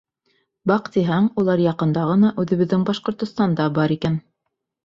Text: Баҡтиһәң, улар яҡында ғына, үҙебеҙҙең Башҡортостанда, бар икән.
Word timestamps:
Баҡтиһәң, 0.71 1.27
улар 1.43 1.61
яҡында 1.65 2.05
ғына, 2.13 2.33
үҙебеҙҙең 2.45 2.89
Башҡортостанда, 2.91 3.71
бар 3.77 3.95
икән. 4.01 4.21